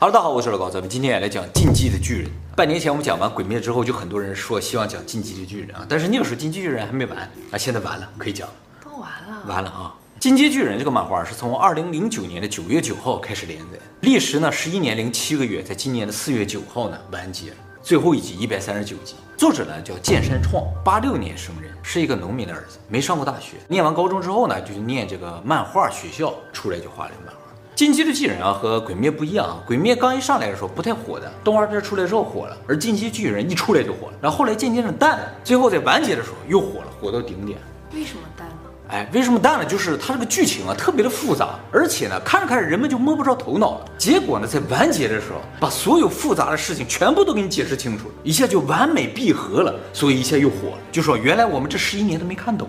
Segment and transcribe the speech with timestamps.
[0.00, 2.26] 哈喽，大家好，我是老高，咱们今天也来讲《进击的巨人》。
[2.56, 7.18] 半年前我们讲完《鬼灭》之后，就很多人说希望讲《进击的巨人》啊，但是那个时候《进击巨人》还没完
[7.50, 8.54] 啊，现在完了，可以讲了。
[8.82, 9.94] 都完了，完了啊！
[10.18, 17.52] 《进击巨人》这个漫画是从二零零九年的九月九号开始连载，历时呢十一年零七个月，在今年的四月九号呢完结。
[17.82, 27.39] 最后一集一百三十九集，作者呢叫谏山创，八六年生人，是一个农民的儿子，没上过大学，念完高中之后呢，就去念这个漫画学校，出来就画了个漫画。
[27.74, 29.62] 进击的巨人啊，和鬼灭不一样啊。
[29.66, 37.58] 鬼灭刚一上来的时候不太火的，动画片出来之后火了，而进击巨人一出来就火了，然后后来渐渐的淡了，最后在完结的时候又火了，火到顶点。
[37.94, 38.54] 为什么淡了？
[38.88, 39.64] 哎，为什么淡了？
[39.64, 43.84] 就是它这个剧情啊特别的复杂，而且呢看着看着人们就摸不着头脑了。
[43.96, 50.78] 结果呢在完结的时候，把所有复杂的事情全部都给你解释清楚了，一下就完美闭合了，所以一下又火了。
[50.92, 52.68] 就说原来我们这十一年都没看懂。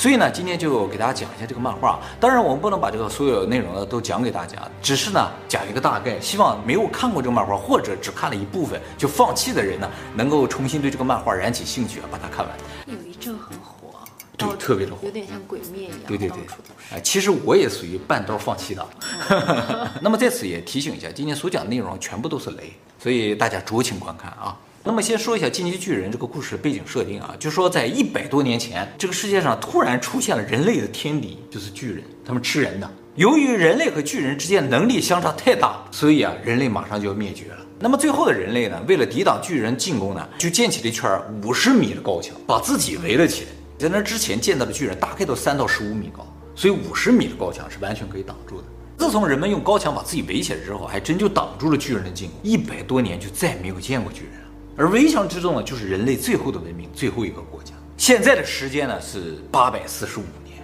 [0.00, 2.00] 哎，所以呢，今天就给大家讲一下这个漫画。
[2.18, 12.56] 当然，我们不能把这个所有内容呢都讲给大家，只是呢讲一个大概，希望没有看过这个漫画或者只看了一部分就放弃的人呢，能够重新对这个漫画燃起兴趣啊，把它看完。
[12.86, 13.92] 有一阵很火，
[14.38, 15.98] 对，特别的火，有点像鬼灭一样。
[16.06, 16.38] 对对对，
[16.92, 18.88] 哎，其实我也属于半道放弃的。
[20.00, 24.56] 那么在此也提醒一下，今天所讲的内容全部都是雷，所以大家酌情观看啊。
[24.82, 32.90] 那么先说一下《进击巨人》这个故事背景设定啊，就说在一百多年前，这个世界上突然出现了人类的天敌，就是巨人，他们吃人的。
[33.14, 37.58] 由于人类和巨人之间能力相差太大，所以啊，人类马上就要灭绝了。
[37.78, 43.50] 那么最后的人类呢，为了抵挡巨人进攻呢，就建起了一圈五十米的高墙，把自己围了起来。
[43.78, 48.64] 在那之前见到的巨人大概都三到十五米高，所以五十米的高墙是完全可以挡住的。
[48.96, 52.38] 自从人们用高墙把自己围起来之后，还真就挡住了巨人的进攻。
[52.42, 54.32] 一百多年就再也没有见过巨人。
[54.80, 57.74] 而围墙之中呢，就是人类最后的文明，最后一个国家。
[57.98, 60.56] 现在的时间呢是八百四十五年，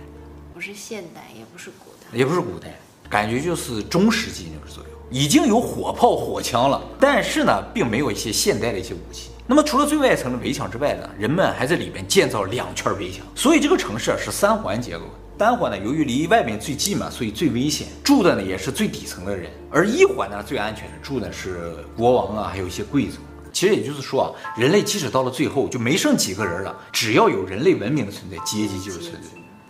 [0.54, 4.90] 不是现代，也不是古代，也不是古代，感觉就是中世纪那个左右。
[5.10, 9.28] 已经有火炮、火枪了，但是呢，并没有一些现代的一些武器。
[9.46, 15.04] 那么除了最外层的围墙之外呢，人们还在里面建造两圈围墙，所以这个城市啊是三环结构。
[15.36, 23.18] 单环呢，由于离外面最近嘛，所以最危险，住的呢也是最底层的人；而一环呢，最安全的，住的是国王啊，还有一些贵族。
[23.56, 29.28] 其实也就是说啊，人类即使到了最后就没剩几个人了，只要有人类文明的存在，阶级就是存在。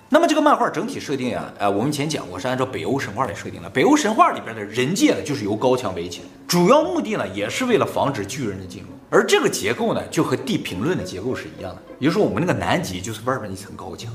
[0.08, 3.70] 那么这个漫画整体设定啊，呃，我们以前讲过是按照北欧神话来设定的。
[3.70, 8.88] 北欧神话里边的人界呢，就是由高墙围起来，主要目的呢，也是为了防止巨人的进入。
[9.08, 14.12] 而这个结构呢，就和地平论的结构是一样的，也就是说我们那个南极就是外边一层高墙，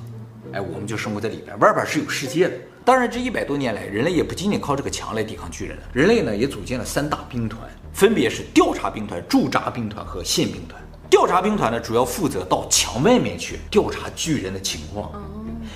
[0.52, 2.56] 哎，我们就生活在里边，外边是有世界的。
[2.84, 7.62] 当然，这一百多年来，人类也不仅仅靠这个墙来抵抗巨人了，人类呢也组建了三大兵团。
[7.94, 10.82] 分别是调查兵团、驻扎兵团和宪兵团。
[11.10, 15.12] 调查兵团呢，主要负责到墙外面去调查巨人的情况。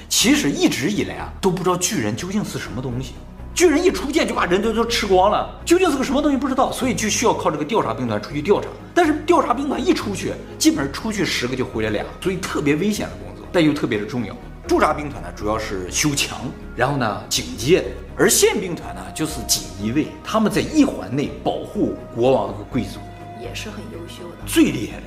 [0.07, 3.13] 其实一直以来啊，都不知道巨人究竟是什么东西。
[3.53, 8.67] 巨人一出现就把人都都吃光了，究竟是个什么东西不知道，所以就需要靠这个调查兵团出去调查。
[8.93, 14.35] 但是调查兵团一出去，基本上出去十个就回来俩，所以特别危险的工作，但又特别的重要。
[14.67, 16.39] 驻扎兵团呢，主要是修墙，
[16.75, 17.85] 然后呢警戒。
[18.17, 22.99] 而宪兵团呢，就是锦衣卫，他们在一环内保护国王和贵族，
[23.41, 25.03] 也是很优秀的，最厉害的。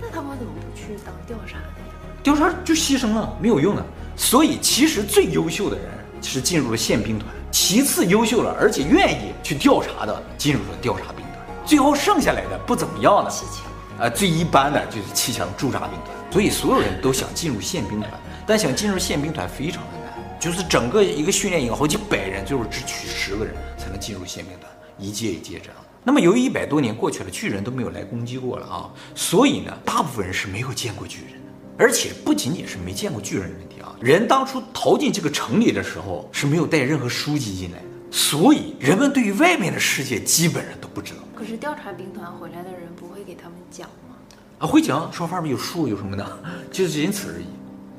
[0.00, 1.94] 那他们怎么不去当调查的呀？
[2.22, 3.84] 调查就牺牲了，没有用的。
[4.14, 5.86] 所以其实最优秀的人
[6.22, 14.06] 是进入了宪兵团，其次优秀了而且愿意去调查的进入了调查兵团，最后剩下来的不怎么样的，骑墙。
[14.06, 16.10] 啊，最一般的就是骑墙驻扎兵团。
[16.30, 18.10] 所以所有人都想进入宪兵团，
[18.50, 20.40] 但想进入宪兵团非常的难。
[20.40, 24.68] 就是整个一个训练营，好几百人，最后只取十个人才能进入宪兵团，
[24.98, 25.76] 一届一届这样。
[26.02, 31.38] 那么由于一百多年过去了，巨人都没有来攻击过了啊，所以呢，大部分人是没有见过巨人的。
[31.78, 41.20] 而且不仅仅是没见过巨人的问题啊，人当初逃进这个城里的时候是没有带任何书籍进来的，所以人们对于外面的世界基本上都不知道。
[41.36, 44.16] 可是调查兵团回来的人不会给他们讲吗？
[44.58, 46.38] 啊，会讲，说外面有树有什么的，
[46.72, 47.44] 就是仅此而已。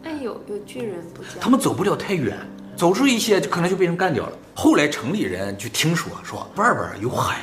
[0.03, 2.37] 哎，有有巨人不讲，他们走不了太远，
[2.75, 4.33] 走出一些就可能就被人干掉了。
[4.53, 7.39] 后来城里人就听说说外边有海，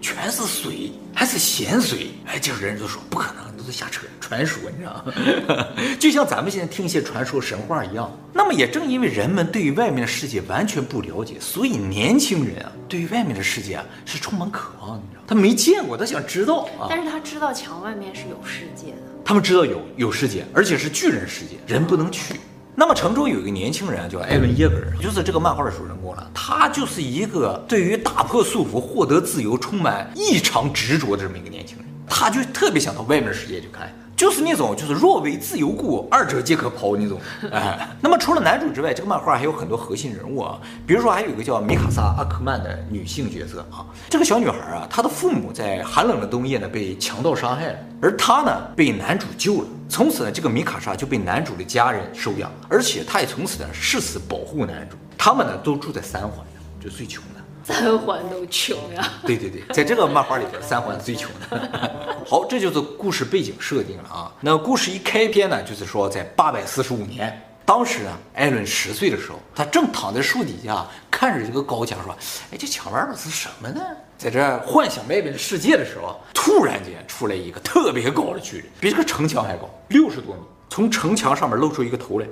[0.00, 2.10] 全是水，还是咸水。
[2.26, 5.66] 哎，这个人就说不可能，都是瞎扯，传说你知道吗？
[5.98, 8.10] 就像咱们现在听一些传说神话一样。
[8.32, 15.22] 那么也正因为人们对于外面的世界完全不了解，所以年轻人啊对于外面的世界啊是充满渴望，你知道？
[15.26, 16.88] 他没见过，他想知道啊。
[16.88, 18.98] 但是他知道墙外面是有世界的。
[19.24, 22.34] 他们知道有有世界，而且是巨人世界，人不能去。
[22.74, 26.30] 那么城中有一个年轻人叫艾伦耶格尔，就是这个漫画的主人公了。
[26.32, 31.86] 他就是一个对于打破束缚、获得自由充满异常执着的这么一个年轻人。
[32.12, 33.90] 他就特别想到外面的世界去看。
[34.14, 37.18] 就是那种就是若为自由故，二者皆可抛那种。
[37.50, 43.84] 哎，那么除了男主之外，这个漫画还有很多核心人物啊，比如说还有一个叫米卡萨阿克曼的女性角色啊。
[44.08, 49.66] 这个小女孩啊，她的父母在寒冷的冬夜呢被强盗伤害了，而她呢被男主救了。
[49.88, 54.96] 从此呢，这个米卡莎就被男主的家人收养，而且她也从此呢誓死保护男主。
[55.18, 56.46] 他们呢都住在三环，
[56.80, 57.31] 就最穷的。
[57.72, 59.08] 三环都穷呀！
[59.26, 61.70] 对对对，在这个漫画里边，三环最穷的。
[62.26, 64.32] 好，这就是故事背景设定了啊。
[64.40, 72.12] 那故事一开篇呢，就是说在八百四十五年，当时啊，艾伦十岁的时候，他正躺在树底下看着这个高墙，说
[72.52, 73.80] ：“哎，这墙外边是什么呢？”
[74.18, 82.26] 在这幻想外面的世界的时候，突然间出来一个特别高的巨人，比这个城墙还高，六十多米，从城墙上面露出一个头来，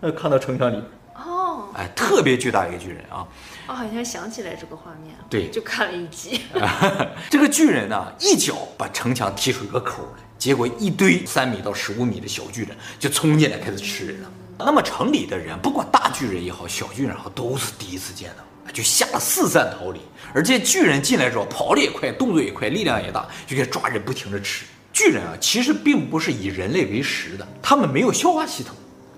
[0.00, 0.82] 呃，看到城墙里。
[1.14, 3.24] 哦，哎，特别巨大一个巨人啊。
[3.68, 6.40] 我、哦、好像想起来这个画面，对，就看了一集。
[7.28, 14.30] 这个巨人呢，一脚把城墙踢出一个口来，结果一堆三米到十五米的小巨人就冲进来开始吃人了。
[14.58, 20.00] 那么城里的人，不管大巨人也好，小巨人也好，都是第一次见到，就吓得四散逃离。
[20.32, 24.64] 而且巨人进来之后，跑得也快，动作也快，力量也大，就给抓人不停地吃。
[24.92, 28.76] 巨人啊，其实并不是以人类为食的，他们没有消化系统，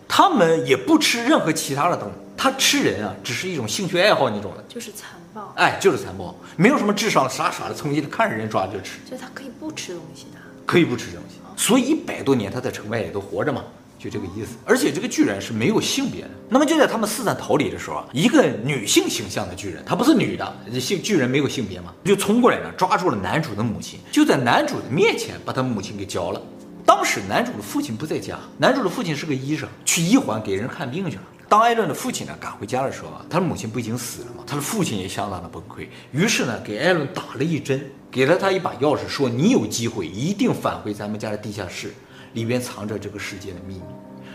[0.09, 2.15] 他们也不吃任何其他的东西。
[2.38, 13.64] 他吃人啊，只是一种兴趣爱好那种的，就是残暴，哎，就是残暴，没有什么智商，傻傻的，从进来看着人抓就吃，所以他可以不吃东西的，可以不吃东西，所以一百多年他在城外也都活着嘛，
[13.99, 14.56] 就这个意思。
[14.64, 16.31] 而且这个巨人是没有性别的。
[16.49, 26.41] 那么就在他们四散逃离的时候啊，一个女性形象的巨人，她不是女的，性巨人没有性别嘛，就冲过来呢，抓住了男主的母亲，就在男主的面前把他母亲给交了。
[26.87, 31.23] 当时男主的父亲不在家，男主的父亲是个医生，去医环给人看病去了。
[31.49, 34.45] 当艾伦的父亲呢赶回家的时候啊，他的母亲不已经死了吗？
[34.47, 41.95] 他的父亲也相当的崩溃，于是呢给艾伦打了一针，给了他一把钥匙，说你有机会一定返回咱们家的地下室，
[42.35, 43.83] 里边藏着这个世界的秘密。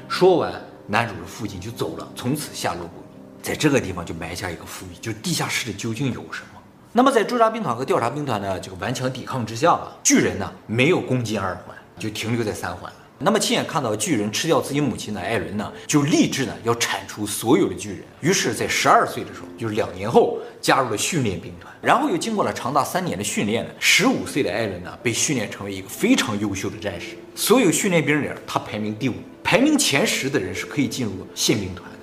[0.10, 0.54] 说完，
[0.88, 3.04] 男主的父亲就走了，从此下落不明。
[3.44, 6.60] 在这个地方就埋下一个伏笔，就是地下室里究竟有什么？
[6.92, 12.98] 那么在驻扎兵团和调查兵团的这个顽强抵抗之下吧，巨人呢没有攻进二环，就停留在三环了。
[13.20, 18.00] 那么亲眼看到巨人吃掉自己母亲的艾伦呢，就立志呢要铲除所有的巨人。
[18.20, 21.74] 于是，在十二岁的时候，就是两年后，加入了训练兵团。
[21.82, 27.16] 然后又经过了长达三年的训练呢，十五岁的艾伦呢被训练成为一个非常优秀的战士。
[27.34, 32.00] 所有训练兵里，他排名第五，排名前十的人是可以进入宪兵团的。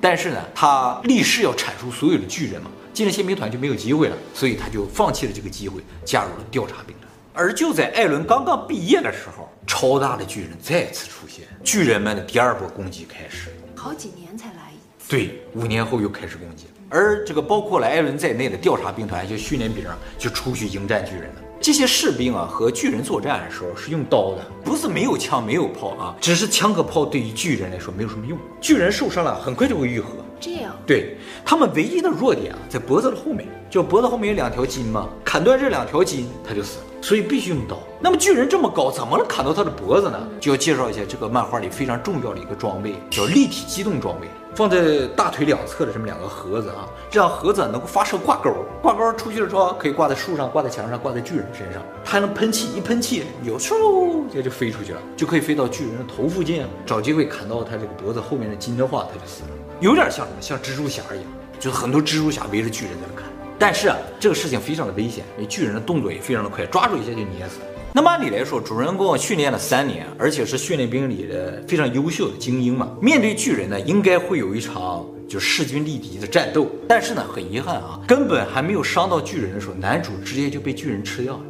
[0.00, 7.05] 但是呢，他立誓要铲除所有的巨人嘛，进了宪兵团就没有机会了，所以他就放弃了这个机会，加入了调查兵团。
[7.36, 13.50] 而就在艾伦刚刚毕业的时候，超大的巨人再次出现，巨人们的第二波攻击开始。
[13.74, 15.10] 好几年才来一次。
[15.10, 16.64] 对，五年后又开始攻击。
[16.88, 19.84] 而这个包括了艾伦在内的调查兵团，就训练兵
[20.16, 21.42] 就出去迎战巨人了。
[21.60, 28.38] 这些士兵啊，和巨人作战的时候是用刀的，不是没有枪没有炮啊，只是枪和炮对于巨人来说没有什么用。
[28.62, 30.08] 巨人受伤了，很快就会愈合。
[30.40, 30.74] 这样。
[30.86, 36.84] 对，他们唯一的弱点啊，在脖子的后面，就脖子后面有两条筋嘛，砍断这两条筋，他就死了。
[37.06, 37.78] 所以必须用刀。
[38.00, 40.18] 那么巨人这么高，怎么能砍到他的脖子呢？
[40.40, 44.26] 就要介绍一下这个漫画里非常重要的一个装备，叫立体机动装备，
[44.56, 59.50] 放在大腿两侧的这么两个盒子啊，这样盒子能够发射挂钩，挂钩出去的时候可以挂在树上、挂在墙上、挂在巨人身上，它还能喷气，一喷气有嗖，这就飞出去了，就可以飞到巨人的头附近，找机会砍到他这个脖子后面的筋的话，他就死了。
[59.78, 60.42] 有点像什么？
[60.42, 61.26] 像蜘蛛侠一样，
[61.60, 63.30] 就是很多蜘蛛侠围着巨人在那砍。
[63.58, 67.60] 但是啊，这个事情非常的危险，因为巨人的动作也非常的快，抓住一下就捏死。
[67.92, 76.70] 那么按理来说，主人公训练了三年，而且是训练兵里的非常优秀的精英嘛，面对巨人呢，应该会有一场就势均力敌的战斗。
[76.86, 81.40] 但是呢，很遗憾啊，根本还没有伤到巨人的时候，男主直接就被巨人吃掉了。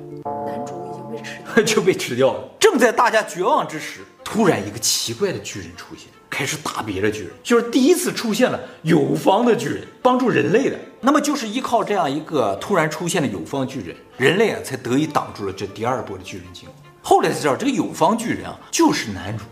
[0.46, 2.48] 男主已经被吃掉了， 就被吃掉了。
[2.60, 6.06] 正在大家绝望之时，突然一个奇 怪的巨人出现。
[6.28, 10.76] 开始打别的巨人，就是第一次出现了友方的巨人帮助人类的。
[11.00, 16.74] 那么就是依靠这样一个突然出现的友方巨人，人类啊才得以挡住了这第二波的巨人进攻。
[17.00, 19.44] 后来才知道，这个友方巨人啊就是男主，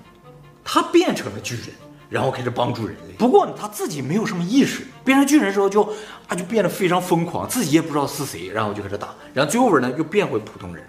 [0.65, 1.67] 他变成了巨人，
[2.11, 3.15] 然后开始帮助人类。
[3.17, 5.83] 不过呢，他自己没有什么意识，变成巨人之后就
[6.27, 10.85] 啊就变得非常疯狂，自己也不知道是谁，然后就开始打，然后最后边呢又变回普通人。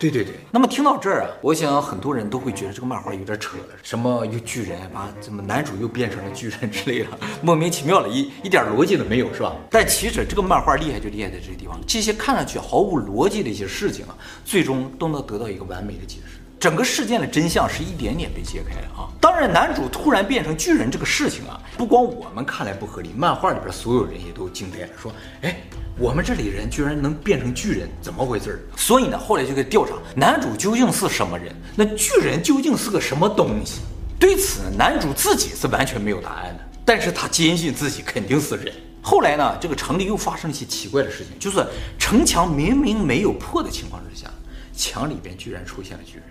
[0.00, 7.08] 对对对，那么听到这儿啊，我想很多人都会觉得这个漫画有点扯了，什么有巨人啊，怎么男主又变成了巨人之类的，
[7.42, 9.54] 莫名其妙的，一一点逻辑都没有，是吧？
[9.70, 16.40] 但其实这个漫画厉害就厉害在这个地方，这些看上去毫无逻辑的一些事情啊，最终都能得到一个完美的解释。
[16.58, 19.08] 整个事件的真相是一点点被揭开的啊！
[19.18, 25.56] 当然，男主突然变成巨人这个事情啊，不光我们看来不合理，漫画里边所有人也都惊呆了，说：“哎，
[26.00, 33.82] 我们这里人居然能变成巨人，怎么回事儿？”所以呢，后来就给调查男主究竟是什么人，那巨人究竟是个什么东西？
[34.18, 38.74] 对此，男主自己是完全没有答案的，但是他坚信自己肯定是人。
[39.02, 41.66] 后来呢，这个城里又发生了一些奇怪的事情，就是
[41.98, 44.30] 城墙明明没有破的情况之下，
[44.74, 46.24] 墙里边居然出现了巨人。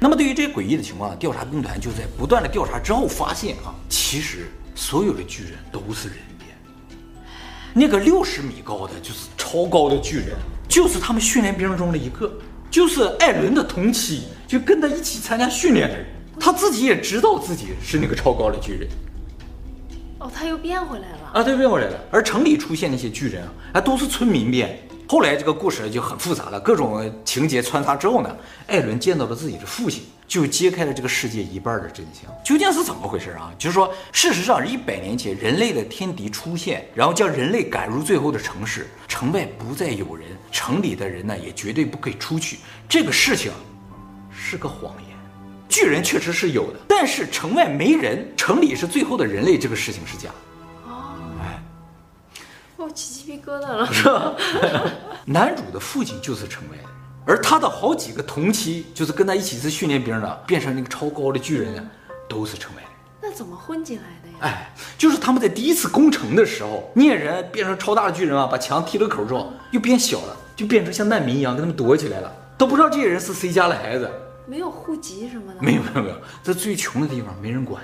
[0.00, 6.18] 那么对于这些诡异的情况，调查兵团就在不断的调查之后发现啊，其实所有的巨人都是人。
[7.74, 10.36] 那个六十米高的就是超高的巨人，
[10.68, 12.32] 就是他们训练兵中的一个，
[12.70, 16.06] 就是艾伦的同期，就跟他一起参加训练的人，
[16.40, 18.88] 他自己也知道自己是那个超高的巨人。
[20.18, 21.98] 哦，他又变回来了啊，对，变回来了。
[22.10, 24.76] 而城里出现那些巨人啊，还都是村民变。
[25.06, 32.30] 后来这个故事就很复杂了，各种情节穿插之后呢，艾伦见到了自己的父亲，就揭开了这个世界一半的真相。
[32.44, 33.50] 究竟是怎么回事啊？
[33.58, 42.58] 就是说，事实上，一百年前人类的天敌出现，然后将人类赶入最后的城市，城外不再有人，城里的人呢也绝对不可以出去。
[42.88, 43.50] 这个事情
[44.30, 45.16] 是个谎言，
[45.68, 50.28] 巨人确实是有的，但是城外没人，城里是最后的人类，这个事情是假。
[50.86, 51.14] 哦
[52.76, 54.36] 我起鸡皮疙瘩了，是吧？
[55.24, 56.84] 男主的父亲就是城外的，
[57.28, 61.86] 而他的好几个同期，就是跟他一起是训练兵的，变成那个超高的巨人呢，
[62.26, 62.88] 都是城外的。
[63.20, 64.36] 那怎么混进来的呀？
[64.40, 74.10] 哎，就是他们在第一次攻城的时候，猎人变成超大的巨人啊，把墙踢了口之后，又变小了，就变成像难民一样，跟他们躲起来了，都不知道这些人是谁家的孩子，
[74.46, 77.82] 没有户籍什么的，没有没有没有，在最穷的地方没人管，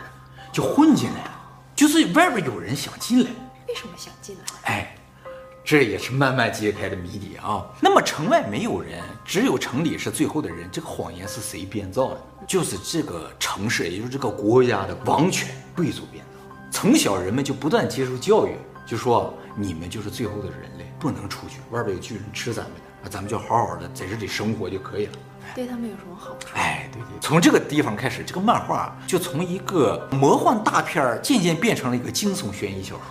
[0.50, 1.30] 就混进来了，
[1.76, 3.30] 就是外边有人想进来。
[3.68, 4.72] 为什么想进来？
[4.72, 4.96] 哎，
[5.64, 7.64] 这也是慢慢揭开的谜底啊。
[7.80, 12.20] 那么城外没有人，只有城里是最后的人，这个谎言是谁编造的？
[12.46, 16.30] 就是这个城市，也就是这个国家的王权贵族编造。
[16.70, 18.54] 从小人们就不断接受教育，
[18.86, 25.12] 就说你们就是最后的人类，不能出去，外边有巨人吃咱们的，咱们就好好的在这里生活就可以了。
[25.54, 26.48] 对他们有什么好处？
[26.54, 33.04] 哎，对对，从这个地方开始，这个漫画就从一个魔幻大片渐渐变成了一个惊悚悬疑小说。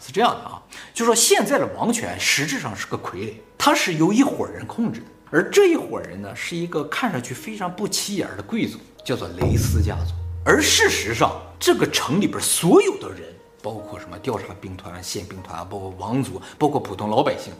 [0.00, 0.57] 是这样的啊，
[0.92, 10.12] 就说现在的王权实质上是个傀儡，它是由一伙人控制的，而这一伙人呢，是一个看上去非常不起眼的贵族，叫做雷斯家族。
[10.44, 13.22] 而事实上，这个城里边所有的人，
[13.62, 17.52] 包括什么调查兵团、宪兵团，包括王族，包括普通老百姓，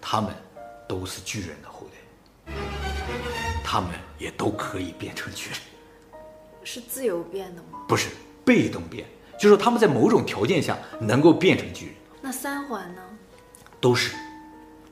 [0.00, 0.30] 他们
[0.88, 1.86] 都是巨人的后
[2.46, 2.52] 代，
[3.64, 5.58] 他们也都可以变成巨人。
[6.62, 7.78] 是自由变的吗？
[7.88, 8.08] 不是，
[8.44, 9.06] 被动变。
[9.38, 11.94] 就是他们在某种条件下能够变成巨人。
[12.26, 13.00] 那三环呢？
[13.80, 14.16] 都是，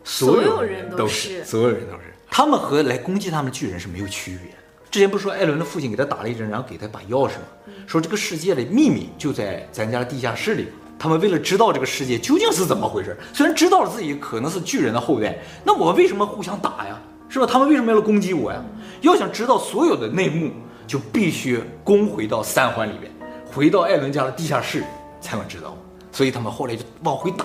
[0.04, 2.14] 所有人都是，所有人都是。
[2.30, 4.58] 他们和来攻击他们的巨人是没有区别的。
[4.88, 7.46] 之前不是说艾伦的父亲给他打了一针，然后给他把钥匙吗？
[7.66, 10.68] 嗯、说这个世界的秘密就在咱家的地下室里。
[10.96, 16.96] 他们为了知道这个世界究竟是怎么回事，虽然知道了自己可能是巨人的后代，那我为什么互相打呀？
[17.28, 17.46] 是吧？
[17.46, 18.64] 他们为什么要攻击我呀？
[19.00, 20.52] 要想知道所有的内幕，
[20.86, 23.10] 就必须攻回到三环里边。
[23.52, 24.84] 回到艾伦家的地下室
[25.20, 25.76] 才能知道，
[26.14, 27.44] 所以他们后来就往回打，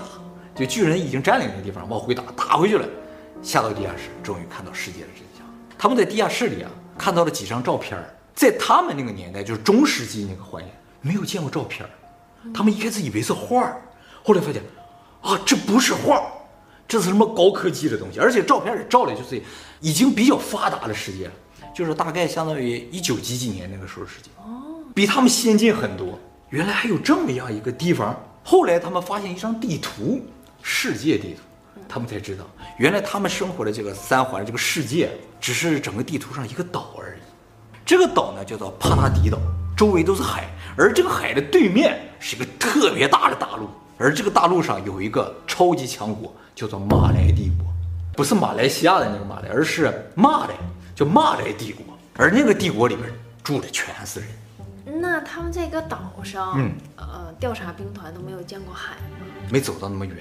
[0.55, 2.87] 就巨人已经占领那地方，往回打，打回去了，
[3.41, 5.43] 下到地下室，终于看到世界的真相。
[5.75, 7.97] 他们在地下室里啊，看到了几张照片，
[8.35, 10.71] 在他们那个年代，就是中世纪那个环境，
[11.01, 11.83] 没有见过照片，
[12.53, 13.75] 他们一开始以为是画，
[14.23, 14.61] 后来发现，
[15.21, 16.21] 啊，这不是画，
[16.87, 19.41] 这是什么高科技的东西，而且照片里照的就是
[19.79, 21.33] 已经比较发达的世界了，
[21.73, 24.29] 就是大概相当于一九几几年那个时候世界。
[24.93, 28.15] 比他们先进很多，原来还有这么样一个地方。
[28.49, 30.19] 后来他们发现一张地图，
[30.63, 31.41] 世界地图，
[31.87, 32.43] 他们才知道，
[32.79, 37.21] 原来他们生活的这个三环这个世界，只是整个地图上一个岛而已。
[37.85, 39.37] 这个岛呢叫做帕拉迪岛，
[39.77, 47.67] 周围都是海，而这个海的对面是一个特别大的大陆，而这个大陆上有一个超级强国，叫做马来帝国，
[48.15, 50.55] 不是马来西亚的那个马来，而是马来，
[50.95, 51.85] 叫马来帝国。
[52.17, 53.07] 而那个帝国里边
[53.43, 54.29] 住的全是人。
[54.99, 59.25] 那他们在一个岛上，嗯，呃，调查兵团都没有见过海吗？
[59.51, 60.17] 没走到那么远。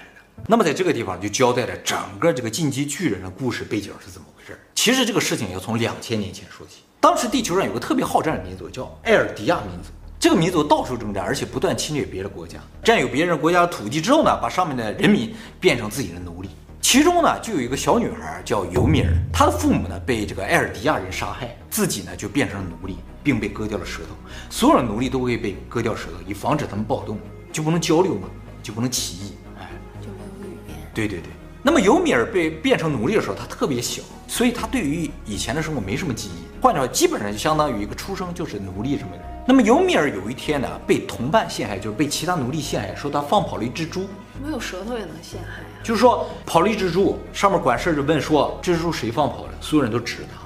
[0.47, 4.59] 那么在这个地方就交代了整个这个进击巨人的故事背景是怎么回事。
[4.75, 6.83] 其实这个事情要从两千年前说起。
[7.01, 16.51] 当时地球上有个特别好战的民族叫艾尔迪亚民族，这个民族到处征战，而且不断侵略别的国家，占有别人国家的土地之后呢，把上面的人民变成自己的奴隶。
[16.81, 24.15] 其中呢，就有一个小女孩叫尤米尔，她的父母呢被这个艾尔迪亚人杀害，自己呢就变成了奴隶，并被割掉了舌头。
[24.51, 27.19] 所有的奴隶都会被割掉舌头，以防止他们暴动，
[27.53, 28.29] 就不能交流嘛，
[28.63, 29.71] 就不能起义，哎，
[30.01, 30.77] 就没有语言。
[30.95, 31.31] 对对对。
[31.61, 36.63] 那么尤米尔被变成奴隶的时候，他特别小，所以他对于以前的生活没什么记忆。
[36.63, 39.23] 换句话，基本上就相当于一个出生就是奴隶这么的。
[39.47, 44.07] 那么尤米尔有一天呢，被同伴陷害，就是被其他奴隶陷害，说他放跑了一只猪。
[44.43, 45.83] 没有舌头也能陷害啊？
[45.83, 49.53] 就是说跑了一只猪，上面管事就问说，这只猪谁放跑的？
[49.61, 50.38] 所有人都指着他，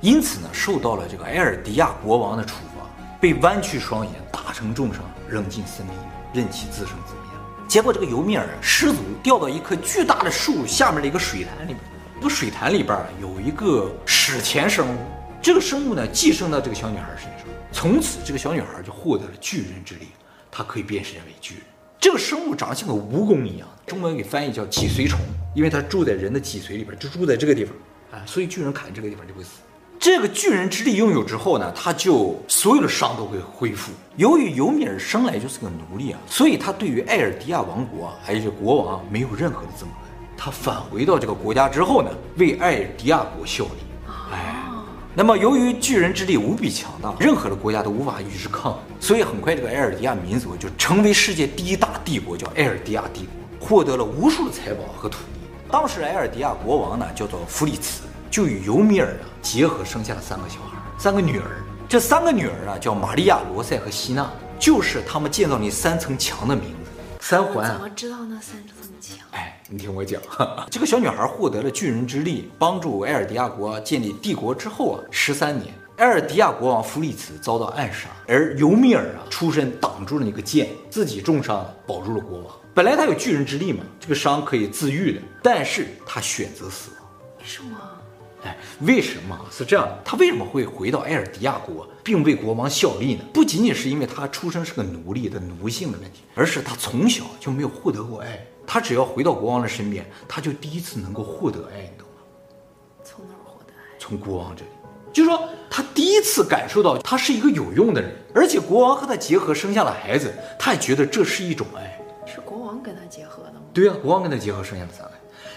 [0.00, 2.86] 因此呢，受到了这个埃尔迪亚国王的处罚，
[3.20, 5.92] 被弯曲双眼，打成重伤，扔进森林，
[6.32, 7.22] 任其自生自灭。
[7.68, 11.80] 结果这个尤米尔失足掉到一棵巨大的树下面的一个水潭里面，
[12.16, 14.98] 这个水潭里边有一个史前生物，
[15.42, 17.46] 这个生物呢寄生到这个小女孩身上。
[17.70, 20.08] 从此，这个小女孩就获得了巨人之力，
[20.50, 21.62] 她可以变身为巨人。
[22.00, 25.20] 这个生物长得像个蜈蚣一样，中文给翻译叫脊髓虫，
[25.54, 27.74] 因为它住在人的脊髓里边，就住在这个地方
[28.10, 29.60] 啊，所以巨人砍这个地方就会死。
[30.00, 33.92] 这个巨人之力拥有之后呢，他就所有的伤都会恢复。
[34.16, 39.90] 由于尤米尔生来就是个奴隶啊，所以他对于艾尔迪亚王国还有国王没有任何的憎恨。
[40.38, 44.10] 他返回到这个国家之后呢，为艾尔迪亚国效力。
[44.32, 44.64] 哎
[45.14, 53.28] 那么，由于巨人之力无比强大，任何的国家都无法与之抗衡，所以很快这个埃尔迪亚民族就成为世界第一大帝国，叫埃尔迪亚帝
[53.58, 55.40] 国，获得了无数的财宝和土地。
[55.70, 61.44] 当时埃尔迪亚国王呢叫做弗里茨，就与尤米尔啊结合生下了三个小孩，三个女儿。
[61.88, 66.90] 这三个女儿啊叫玛利亚、罗塞和希娜，就是他们建造那三层墙的名字。
[67.20, 69.18] 三环怎么知道那三层墙？
[69.32, 69.56] 哎。
[69.72, 70.20] 你听我讲，
[70.68, 82.52] 这个小女孩获得了巨人之力，帮助埃尔迪亚国建立帝国之后啊，十三年，埃尔迪亚国王弗里茨遭到暗杀，而尤米尔啊出身挡住了那个剑，自己重伤保住了国王。
[82.74, 87.08] 本来他有巨人之力嘛，这个伤可以自愈的，但是他选择死亡。
[87.38, 87.78] 为什么？
[88.42, 89.88] 哎，为什么是这样？
[90.04, 93.24] 他为什么会回到埃尔迪亚国，并为国王效力呢？
[93.32, 98.42] 不仅仅是因为他出生是个奴隶的奴性的问题，而是他从小就没有获得过爱。
[98.66, 102.22] 他只要回到国王的身边，他就第一次能够获得爱，你懂吗？
[103.04, 103.98] 从哪儿获得爱？
[103.98, 104.70] 从国王这里，
[105.12, 112.00] 就是说他第一次感受到他是一个有用的人，而且国王和他结合生下了孩子，他也觉得这是一种爱。
[112.26, 113.60] 是国王跟他结合的吗？
[113.74, 115.12] 对呀、啊，国王跟他结合生下了三孩。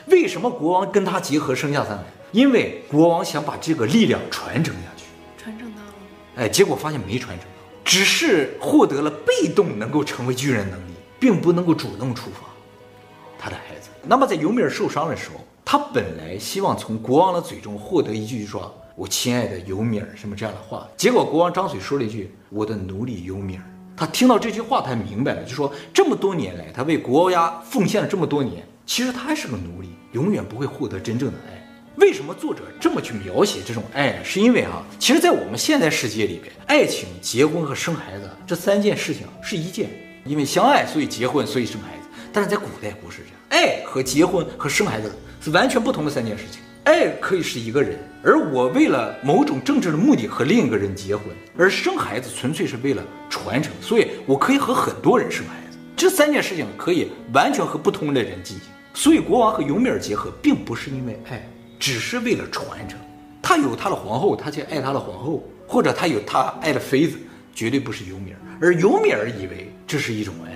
[0.07, 2.03] 为什么国王跟他结合生下三孩？
[2.33, 5.05] 因为国王想把这个力量传承下去。
[5.37, 6.43] 传承到了？
[6.43, 7.51] 哎，结果发现没传承到，
[7.85, 12.47] 只是获得了被动能够成为巨人能力，并不能够主动出发。
[13.37, 23.63] 他的孩子，那么在尤米尔受伤的时候，他本来希望从国王的嘴中获得一句说“我亲爱的尤米尔”什么这样的话，结果国王张嘴说了一句“我的奴隶尤米尔”。
[23.95, 31.62] 他听到这句话，他明白了，就说这么多年来，他为国家奉献了这么多年，其实他还是个奴隶，永远不会获得真正的爱。
[31.97, 34.23] 为什么作者这么去描写这种爱呢？
[34.23, 39.89] 是因为哈，其实，在我们现在世界里边，爱情、结婚和生孩子这三件事情是一件，
[40.25, 42.07] 因为相爱，所以结婚，所以生孩子。
[42.33, 46.61] 但是在古代不是这样，爱和结婚和生孩子是完全不同的三件事情。
[46.83, 55.77] 爱可以是一个人，而我为了某种政治的目的和另一个人结婚，而生孩子纯粹是为了传承，所以我可以和很多人生孩子。
[55.95, 58.67] 这三件事情可以完全和不同的人进行。
[58.95, 61.47] 所以国王和尤米尔结合，并不是因为爱，
[61.83, 62.97] 只是为了传承。
[63.41, 67.17] 他有他的皇后，他就爱他的皇后，或者他有他爱的妃子，
[67.53, 68.37] 绝对不是尤米尔。
[68.61, 70.51] 而尤米尔以为这是一种爱。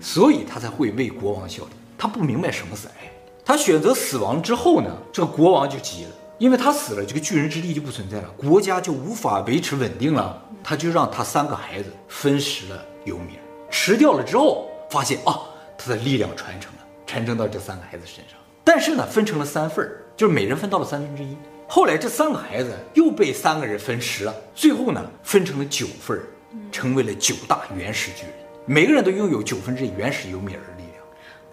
[0.00, 1.72] 所以他才会为国王效力。
[1.98, 3.12] 他不明白什么是爱。
[3.44, 10.42] 他选择死亡之后呢，这个国王就急了，因为他死了，这个巨人之力就不存在了，国家就无法维持稳定了。
[10.64, 15.40] 他就让他三个孩子分食了尤米尔，吃掉了之后，发现啊，
[15.76, 18.38] 他的力量传承了，传承到这三个孩子身上。
[18.64, 21.34] 但是呢，分成了三份儿，就是每人分到了三分之一。
[21.66, 26.24] 后来这三个孩子又被三个人分食了，最后呢，分成了九份儿，
[26.70, 28.34] 成为了九大原始巨人。
[28.66, 31.02] 每个人都拥有九分之一原始尤米尔的力量，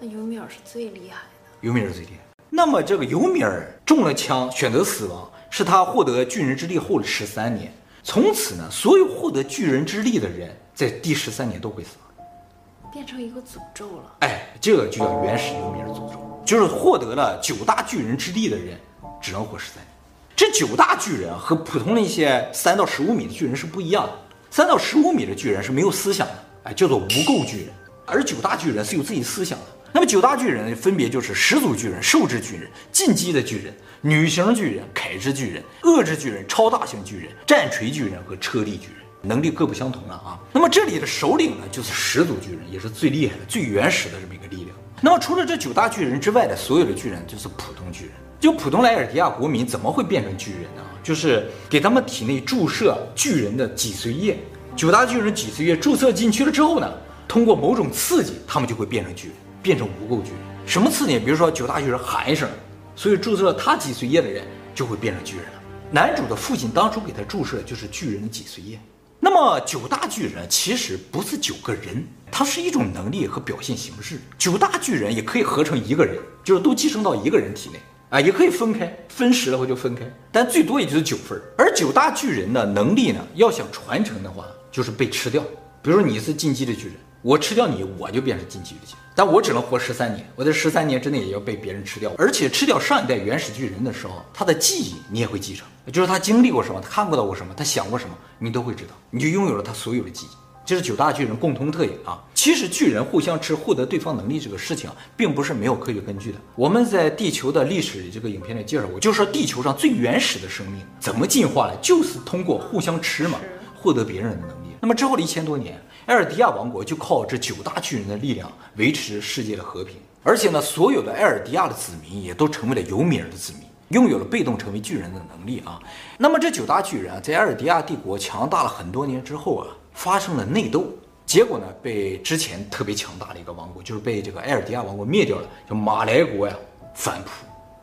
[0.02, 1.30] 那尤米尔是最厉害的。
[1.62, 2.20] 尤米尔最厉害。
[2.50, 7.72] 那么这个尤米尔中了枪，选择死亡，是他获得巨人之力后的十三年。
[8.04, 14.18] 从此呢，所有获得巨人之力的人，在第十三年都会死亡，变成一个诅咒了。
[14.20, 18.80] 哎，这个就叫原始尤米尔诅咒，就是获得了九大巨人之力的人，
[19.22, 19.88] 只能活十三年。
[20.34, 24.14] 这九大巨人和普通的一些三到十五米的巨人是不一样的，
[24.50, 26.34] 三到十五米的巨人是没有思想的。
[26.64, 27.68] 哎叫做无垢巨人，
[28.06, 29.66] 而九大巨人是有自己思想的。
[29.92, 40.40] 那么九大巨人呢，分别就是始祖巨人、兽之巨人、进击的巨人、女型巨人、铠之巨人、恶之巨人、超大型巨人、战锤巨人和车力巨人，能力各不相同了啊。
[40.54, 44.67] 那么这里的首领呢，就是始祖巨人，也是最厉害的、最原始的这么一个力量。
[45.00, 48.14] 那么除了这九大巨人之外的所有的巨人，就是普通巨人。
[48.40, 50.82] 就普通莱尔迪亚国民怎么会变成巨人呢？
[51.04, 54.38] 就是给他们体内注射巨人的脊髓液。
[54.76, 56.92] 九大巨人脊髓液注射进去了之后呢，
[57.28, 60.40] 通过某种刺激，他们就会变成巨人，变成无垢巨人。
[60.66, 61.18] 什么刺激？
[61.20, 62.50] 比如说九大巨人喊一声，
[62.96, 64.44] 所以注射了他脊髓液的人
[64.76, 65.54] 就会变成巨人了。
[65.90, 68.80] 男主的父亲当初给他注射的就是巨人的脊髓液，
[69.20, 74.20] 那么九大巨人其实不是九个人，它是一种能力和表现形式。
[74.38, 81.42] 九大巨人也可以合成一个人，就是都寄生到一个人体内啊，也可以分开，分食了后就分开，但最多也就是九份。
[81.58, 85.44] 而九大巨人的能力呢，要想传承的话，就是被吃掉。
[85.82, 86.96] 比如说你是进击的巨人，
[87.28, 89.02] 我吃掉你，我就变成进击的巨人。
[89.14, 100.30] 但我只能活十三年，我在十三年之内也要被别人吃掉，而且吃掉上一代原始巨人的时候，他的记忆你也会继承，就是他经历过什么，他看过到过什么，他想过什么，你都会知道，你就拥有了他所有的记忆。
[100.66, 102.24] 这是九大巨人共同特点啊。
[102.34, 106.38] 其实巨人互相吃获得对方能力这个事情啊，并不是没有科学根据的。
[106.56, 113.38] 我们在地球的历史这个影片里介绍过，就是说地球上最原始的生命怎么进化的，就是通过互相吃嘛，
[113.76, 114.70] 获得别人的能力。
[114.80, 115.78] 那么之后的一千多年。
[116.08, 125.82] 埃尔迪亚王国就靠这九大巨人的力量维持世界的和平，而且呢，所有的埃尔迪亚的子民也都成为了尤米尔的子民，拥有了被动成为巨人的能力啊。
[126.18, 130.86] 那么这九大巨人啊，在埃尔迪亚帝国强大了很多年之后啊，发生了内斗，
[131.26, 136.56] 结果呢，被之前特别强大的一个王国，就是被这个埃尔迪亚王国灭掉了，叫马来国呀，
[136.96, 137.32] 反扑。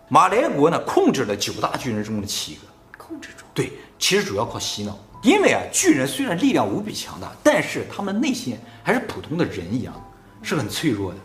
[0.09, 2.61] 马来国呢，控制了九大巨人中的七个，
[2.97, 3.45] 控制住。
[3.53, 4.99] 对，其实主要靠洗脑。
[5.25, 9.95] 因为啊，巨人虽然力量无比强大，但是他们内心还是普通的人一样，
[10.43, 11.19] 是很脆弱的，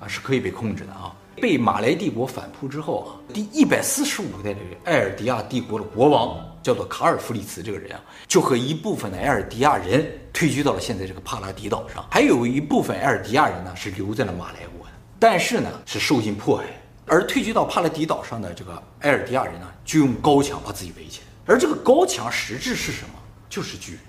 [0.00, 1.14] 啊，是可以被控制的啊。
[1.36, 14.84] 被马来帝国反扑之后啊，第一百四十五代的埃尔迪亚帝国的国王叫做卡尔弗里茨，这个人啊，就和一部分的埃尔迪亚人退居到了现在这个帕拉迪岛上，还有一部分埃尔迪亚人呢是留在了马来国，
[15.20, 16.64] 但是呢是受尽迫害。
[17.06, 23.10] 而退居到帕拉迪岛上的这个埃尔迪亚人呢，就用高墙把自己围起来，而这个高墙实质是什么？
[23.56, 24.00] 就是巨人，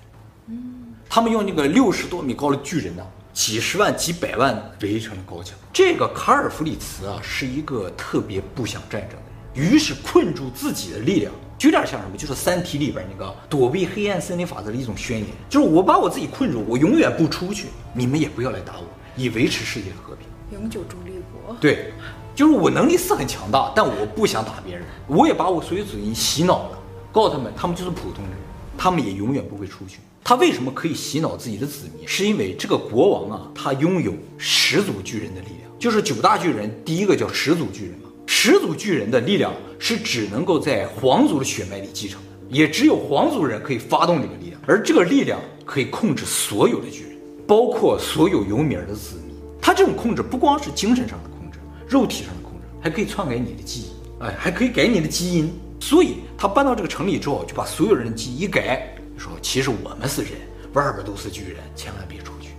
[0.47, 5.57] 嗯，他们用那个六十多米高的巨人呢，几十万、几百万围成了高墙。
[5.71, 12.17] 这个卡尔弗里茨啊，是一个特别不想战争的人，于是困住自己的力量，就有点像什么？
[12.17, 18.83] 就是《三体》里边那个躲避黑暗森林法则的一种宣言，就是我把我自己困住，我永远不出去，你们也不要来打我，
[19.15, 20.27] 以维持世界的和平，
[20.60, 21.55] 永久中立国。
[21.62, 21.93] 对，
[22.36, 26.77] 就是我能力是很强大，但我不想打别人，我也把我所有子民洗脑了，
[27.13, 28.33] 告诉他们，他们就是普通人。
[28.77, 29.97] 他们也永远不会出去。
[30.23, 32.05] 他为什么可以洗脑自己的子民？
[32.07, 38.09] 是因为这个国王啊，他拥有始祖巨人的力量，就是九大巨人第一个叫始祖巨人嘛。
[38.25, 47.11] 始祖巨人的力量是只能够在皇族的血脉里继承的，也只有皇族人可以发动这个力量，而这个力量可以控制所有的巨人，
[47.47, 49.33] 包括所有尤米尔的子民。
[49.61, 53.85] 他这种控制不光是精神上的控制，肉体上的控制，还可以篡改你的记忆，
[54.23, 55.49] 哎，还可以改你的基因。
[55.79, 60.34] 所以他搬到这个城里之后，就把所有人的记忆一改，说其实我们是人，
[60.73, 62.50] 外边都是巨人，千万别出去，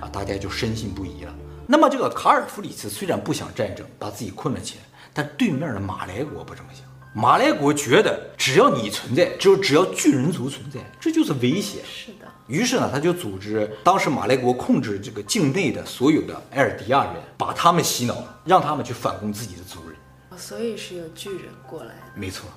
[0.00, 1.34] 啊，大家就深信不疑了。
[1.66, 6.86] 那么这个卡尔弗里茨虽然不想战争，把自己困了起来，但对面的马来国不这么想。
[7.12, 11.80] 马来国觉得只要你存在，只有只要巨人族存在，这就是威胁。
[11.84, 12.28] 是的。
[12.46, 19.98] 于是呢，他就组织当时马来国控制这个境内的所有的埃尔迪亚人，把他们洗脑，让他们去反攻自己的族人。
[20.38, 22.48] 所以是有巨人过来的，没错。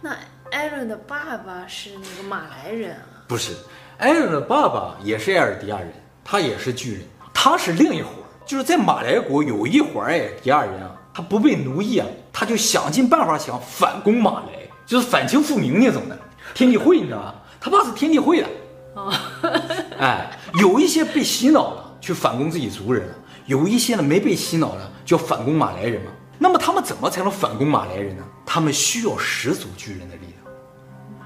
[0.00, 0.16] 那
[0.50, 3.20] 艾伦的爸爸是那个马来人啊？
[3.28, 3.52] 不是，
[3.98, 5.92] 艾伦的爸爸也是埃尔迪亚人，
[6.24, 7.02] 他也是巨人，
[7.34, 8.24] 他是另一伙儿。
[8.46, 14.46] 就是在马来国有一伙埃尔迪亚人啊，他不被奴役啊，他就想尽办法想反攻马来，
[14.86, 16.18] 就是反清复明那种的。
[16.54, 17.34] 天地会你知道吧？
[17.60, 18.48] 他爸是天地会的。
[18.94, 19.14] 哦，
[20.00, 26.10] 哎，有一些被洗脑了，去反攻自己族人了；有一些呢没被洗脑了，就要反攻马来人嘛。
[26.42, 28.24] 那么他们怎么才能反攻马来人呢？
[28.46, 30.54] 他们需要始祖巨人的力量，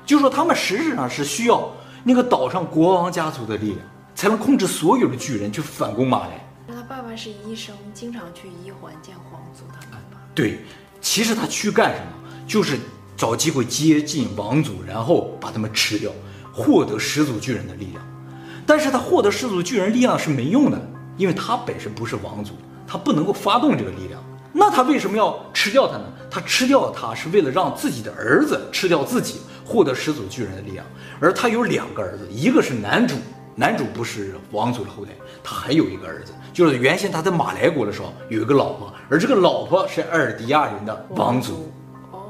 [0.05, 1.73] 就是说他们实质上是需要
[2.03, 3.79] 那个岛上国王家族的力量，
[4.17, 6.45] 才能控制所有的巨人去反攻马来。
[6.67, 9.63] 他爸爸是医生，经常去医环见皇族。
[9.73, 10.59] 他爸爸对，
[11.01, 12.07] 其实他去干什么？
[12.45, 12.77] 就是
[13.17, 16.11] 找机会接近王族，然后把他们吃掉，
[16.53, 18.05] 获得始祖巨人的力量。
[18.67, 24.21] 但是他获得始祖巨人力量是没用的，因为他本身不是王族，他不能够发动这个力量。
[24.57, 26.05] 那他为什么要吃掉他呢？
[26.31, 30.87] 他吃掉他是为了让自己的儿子吃掉自己，获得始祖巨人的力量。
[31.21, 33.17] 而他有两个儿子，一个是男主，
[33.57, 35.11] 男主不是王族的后代，
[35.43, 41.73] 他还有一个儿子，就是原先他在马来国的时候有一个老婆，而这个老婆是埃尔迪亚人的王族。
[42.13, 42.23] 哦，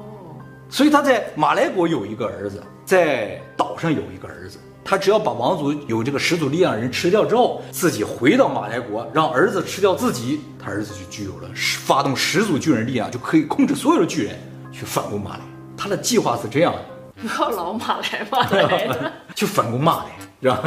[0.70, 4.58] 所以他在马来国有一个儿子，在岛上有一个儿子。
[4.84, 14.38] 他只要把王族有这个始祖力量的人吃掉之后，自己回到马来国，让儿子吃掉自己，他儿子就具有了发动始祖巨人力量，就可以控制所有的巨人
[14.70, 15.40] 去反攻马来。
[15.76, 16.80] 他的计划是这样的：
[17.22, 20.10] 不要老马来马来，去反攻马来，
[20.42, 20.62] 是吧？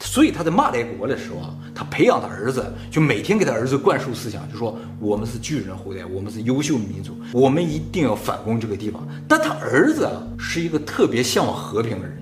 [0.00, 9.06] 所以他在马来国的时候啊，他培养他儿子，就每天给他儿子灌输思想，就说我们是巨人后代，我们是优秀民族，我们一定要反攻这个地方。
[9.28, 12.18] 但他儿子啊，是一个特别向往和平的人。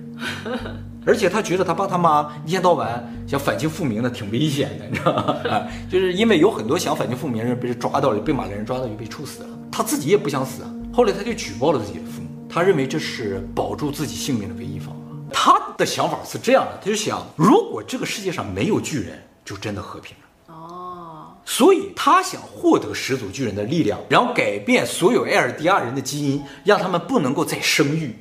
[1.11, 5.37] 而且他觉得他爸他妈一天到晚想反清复明的挺危险的，你知道吗？
[5.51, 10.73] 啊， 就是因为有很多想反清复明的人被抓到了，被马来人抓到就被处死了，他自己也不想死啊。
[10.93, 14.95] 后来他就举报了自己的父母，他认为这是保住自己性命的唯一方法。
[15.33, 20.55] 他的想法是这样的，他就想，如果这个世界上没有巨人，就真的和平了。
[20.55, 28.15] 哦，所以他想获得始祖巨人的力量，然后改变所有艾尔迪亚人的基因，让他们不能够再生育。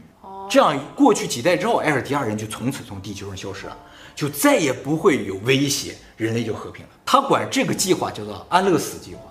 [0.49, 3.77] 这样过去几代之后，埃尔迪亚人就从此从地球上消失了，
[4.15, 6.89] 就再也不会有威胁，人类就和平了。
[7.05, 9.21] 他管这个计划叫做安乐死计划。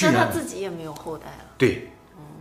[0.00, 1.44] 那他自己也没有后代了。
[1.56, 1.88] 对，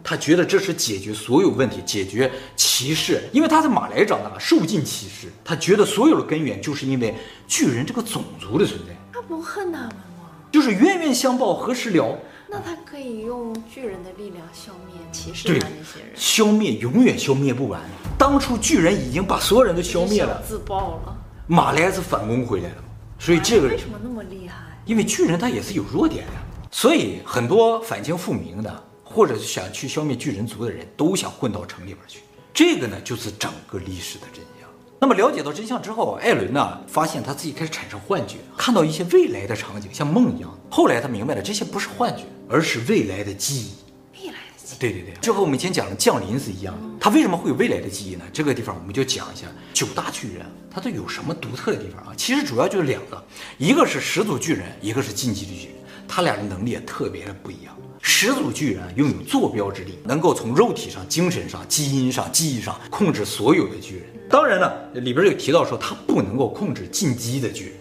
[0.04, 5.32] 他觉得这是解决所有问题、解决歧视，因为他在马来长大，受尽歧视。
[5.44, 7.16] 他觉得所有的根源就是因为
[7.48, 8.94] 巨人这个种族的存在。
[9.14, 10.30] 他不恨他们吗？
[10.52, 12.18] 就是冤冤相报何时了。
[12.50, 17.82] 那他可以用巨人的力量消灭歧视他那些人，消灭永远消灭不完。
[18.18, 21.18] 当初巨人已经把所有人都消灭了，自爆了。
[21.46, 22.84] 马来是反攻回来了，
[23.20, 24.56] 所以这个为什么那么厉害？
[24.86, 26.34] 因为巨人他也是有弱点的，
[26.72, 32.22] 所以很多反清复明的，或者是想去消灭巨人族的人都想混到城里边去。
[32.54, 34.70] 这个呢，就是整个历史的真相。
[35.00, 40.58] 那么了解到真相之后，艾伦呢发现他自己开始产生幻觉，看到一些未来的场景，像梦一样。
[40.72, 43.72] 后来他明白了，这些不是幻觉，而是未来的记忆。
[44.14, 44.80] 未来的记忆。
[44.80, 46.82] 对对对，这和我们以前讲的降临是一样的。
[47.00, 48.24] 他为什么会有未来的记忆呢？
[48.34, 52.14] 这个地方我们就讲一下九大巨人，他都有什么独特的地方啊？
[52.18, 53.24] 其实主要就是两个，
[53.58, 55.76] 一个是始祖巨人，一个是进击的巨人，
[56.08, 57.76] 他俩的能力也特别的不一样。
[58.02, 64.04] 始祖巨人拥有坐标之力，能够从肉体上、精神上、基因上、记忆上控制所有的巨人。
[64.30, 67.74] 当然呢，里边有提到说他不能够控制进击的巨人。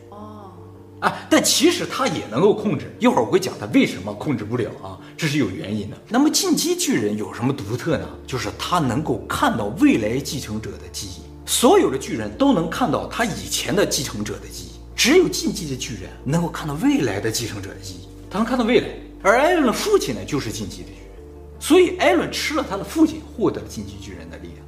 [1.01, 2.95] 哦，啊，但其实他也能够控制。
[2.99, 5.97] 一会儿我会讲他为什么控制不了啊，这是有原因的。
[6.09, 8.09] 那么进击巨人有什么独特呢？
[8.27, 11.23] 就是他能够看到未来继承者的记忆。
[11.49, 18.09] 所有的巨人都能看到他以前的继承者的记忆，只有进击的巨人能够看到未来的继承者的记忆。
[18.29, 18.89] 他能看到未来。
[19.23, 24.59] 而艾伦的父亲呢，就是进击的巨人，所以艾伦吃了他的父亲，获得了进击巨人的力量。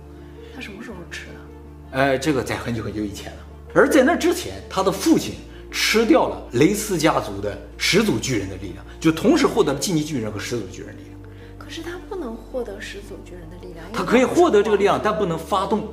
[0.55, 1.99] 他什么时候吃的？
[1.99, 3.39] 呃，这个在很久很久以前了。
[3.75, 5.35] 而在那之前，他的父亲
[5.71, 11.19] 吃掉了雷斯家族的始祖巨人的力量，就同时获得了进击巨人和始祖巨人力量。
[11.59, 13.85] 可是他不能获得始祖巨人的力量。
[13.93, 15.87] 他可以获得这个力量，但不能发动。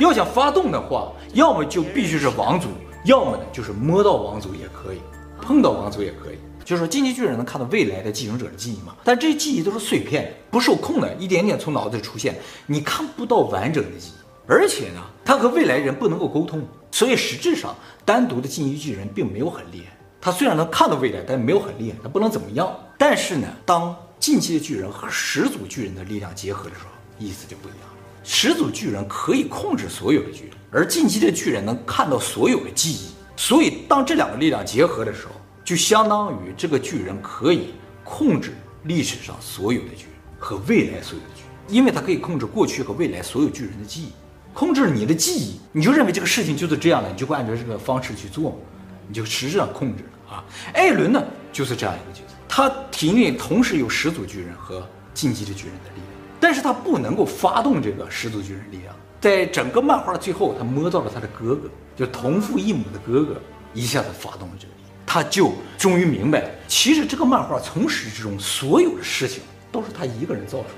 [0.00, 2.68] 要想发动的话，要么就必须是王族，
[3.04, 4.98] 要么呢就是摸到王族也可以，
[5.40, 6.38] 碰到王族也可以。
[6.64, 8.94] 就是说，进击巨人能看到未来的继承者的记忆嘛？
[9.02, 12.36] 但这些记忆都是碎片，不受控的，一点点从脑子里出现，
[12.66, 14.17] 你看不到完整的记忆。
[14.48, 19.94] 而且呢，他和未来人不能够沟通，所以实质上单独的进击巨人并没有很厉害。
[20.18, 22.74] 他虽然能看到未来，但没有很厉害，他不能怎么样。
[22.96, 27.94] 但是呢，当进击的巨人和始祖巨人的力量结合的时候，意思就不一样了。
[28.24, 33.08] 始祖巨人可以控制所有的巨人，而进击的巨人能看到所有的记忆。
[33.36, 35.32] 所以，当这两个力量结合的时候，
[35.62, 44.12] 就相当于这个巨人可以控制历史上所有的巨人和未来所有的巨人，因为他可以控制过去和未来所有巨人的记忆，
[44.52, 48.58] 控制你的记忆，你就认为这个事情就是这样的，你就会按照这个方式去做，
[49.06, 50.44] 你就实质上控制了啊。
[50.74, 56.06] 艾伦呢，就是这样一个角色，他体内同时有始祖巨人和进击的巨人的力量，
[56.40, 58.94] 但是他不能够发动这个始祖巨人力量。
[59.20, 63.40] 在整个漫画的最后，他摸到了他的哥哥，就同父异母的哥哥，
[63.74, 64.72] 一下子发动了这个。
[65.04, 70.68] 他就终于明白，其实这个漫画从始至终所有的事情都是他一个人造出来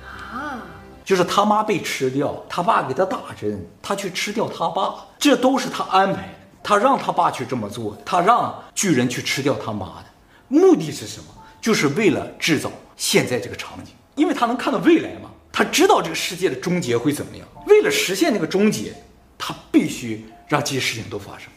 [0.00, 0.62] 的啊，
[1.04, 6.28] 就是他妈被吃掉，他爸给他打针，他去吃掉他爸，这都是他安排的。
[6.62, 10.04] 他让他爸去这么做，他让巨人去吃掉他妈的，
[10.48, 11.26] 目的是什么？
[11.60, 17.46] 就是为了制造现在这个场景，因为他能看到未来嘛，他知道这个世界的终结会怎么样。
[17.66, 18.94] 为了实现那个终结，
[19.36, 21.48] 他必须让这些事情都发生。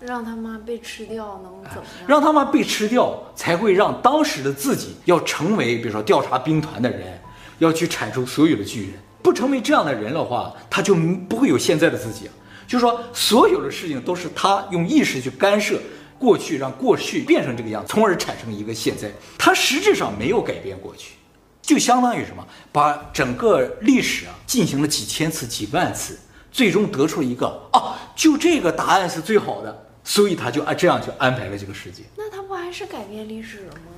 [0.00, 2.06] 让他妈被吃掉能怎么样？
[2.06, 7.18] 让他妈被吃掉，才会让当时的自己要成为，比如说调查兵团的人，
[7.58, 8.92] 要去铲除所有的巨人。
[9.22, 10.94] 不成为这样的人的话，他就
[11.28, 12.30] 不会有现在的自己。
[12.66, 15.80] 就是说，所有的事情都是他用意识去干涉
[16.18, 19.10] 过去，让过去变成这个样子，从而产生一个现在。
[19.38, 21.14] 他实质上没有改变过去，
[21.62, 22.46] 就相当于什么？
[22.72, 26.18] 把整个历史啊进行了几千次、几万次，
[26.50, 29.86] 最终得出一个啊，就这个答案是最好的。
[30.08, 32.04] 所以他就按这样去安排了这个世界。
[32.16, 33.90] 那他不还是改变历史了吗？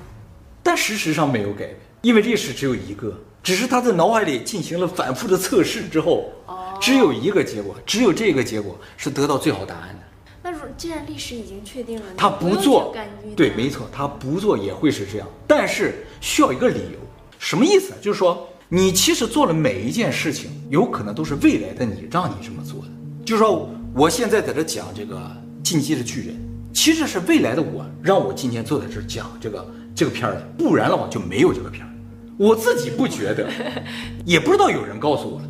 [0.63, 10.03] 但事实上没有改变，因为历史只有一个，只是他在脑海里进行了反复的测试之后，哦，只有一个结果，只有这个结果是得到最好答案的。
[10.43, 12.95] 那如既然历史已经确定了，他不做，
[13.35, 16.99] 对，没错，他不做也会是这样，但是需要一个理由。
[17.39, 17.95] 什么意思？
[18.03, 22.89] 就是说，你其实做了每一件事情，有可能都是未来的你让你这么做的。
[23.25, 25.19] 就是说我现在在这讲这个
[25.65, 26.37] 进击的巨人，
[26.75, 31.89] 其实是未来的我让我今天坐在这儿讲这个这个片儿的，不然的话就没有这个片儿。
[32.39, 33.51] 我自己不觉得，
[34.25, 35.49] 也不知道有人告诉我了，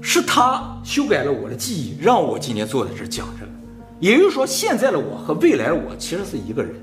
[0.00, 3.52] 是他修改了我的记忆，让我今天坐在这儿讲这个。
[4.00, 6.74] 也就是说，现在的我和未来的我其实是一个人。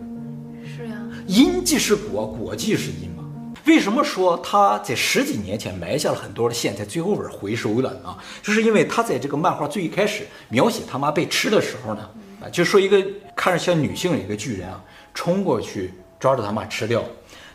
[0.63, 3.23] 是呀，因即是果，果即是因嘛。
[3.65, 8.15] 为什么说他在十几年前埋下了很多的线，在最后边回收了啊？
[8.43, 12.07] 就是因为他在这个漫画最一开始描写他妈被吃的时候呢，
[12.39, 13.03] 啊，就说一个
[13.35, 14.79] 看着像女性的一个巨人啊，
[15.15, 17.03] 冲过去抓着他妈吃掉。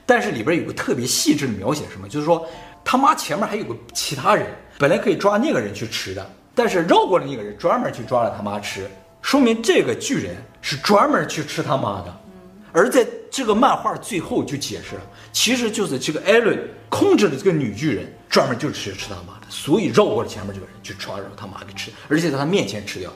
[0.04, 2.08] 但是里边有个特别细致的描写，什么？
[2.08, 2.46] 就是说
[2.84, 4.46] 他妈前面还有个其他人，
[4.78, 8.90] 本来可以抓那个人去吃的，但是绕过了那个人，专门去抓了他妈吃。
[9.22, 12.20] 说明这个巨人是专门去吃他妈的。
[12.72, 23.12] 而在这个漫画最后就解释了，其实就是这个艾伦控制了这个女巨人，专门就是吃吃他妈的，所以绕过了前面这个人去抓着他妈给吃，而且在他面前吃掉，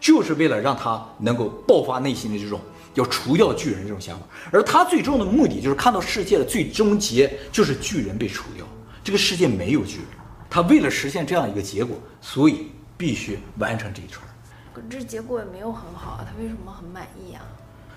[0.00, 2.60] 就是为了让他能够爆发内心的这种。
[2.94, 8.66] 要除掉巨人这种想法，而他最终的目的就是看到世界的最终结就是巨人被除掉，
[9.02, 10.06] 这个世界没有巨人。
[10.50, 14.22] 他为了实现这样一个结果，所以必须完成这一串。
[14.74, 17.40] 可这结果也没有很好啊，他为什么很满意啊？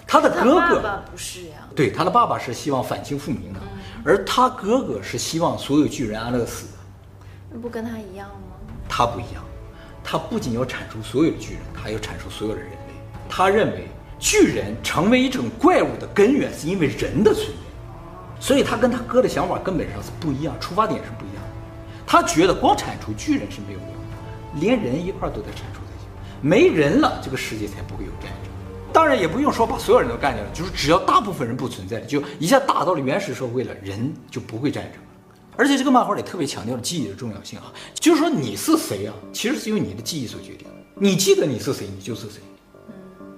[0.07, 1.67] 他的哥哥爸爸不是呀？
[1.75, 3.59] 对，他的爸爸是希望反清复明的，
[4.05, 6.73] 而他哥哥是希望所有巨人安乐死的。
[7.51, 8.55] 那不跟他一样吗？
[8.87, 9.43] 他不一样，
[10.01, 12.77] 他不仅要铲除所有的巨人，他要铲除所有的人类。
[13.27, 13.89] 他认为。
[14.25, 21.49] 巨人成为一种怪物的根源是因为人的存在，所以他跟他哥的想法根本上是不一样，出发点是不一样的。
[22.07, 26.09] 他觉得光铲除巨人是没有用的，连人一块儿都得铲除才行。
[26.41, 28.51] 没人了，这个世界才不会有战争。
[28.91, 34.99] 当然也不用说把所有人都干掉了，就是只要大部分人不存在，就一下打到了原始社会了，人就不会战争。
[35.55, 40.73] 而且这个漫画里特别强调了记忆的重要性啊，就是说你是谁啊，其实是由你的记忆所决定的。
[40.95, 42.41] 你记得你是谁，你就是谁。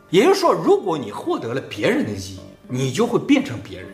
[0.10, 3.90] 也就是说，如果你获得了别人的记忆，你就会变成别人。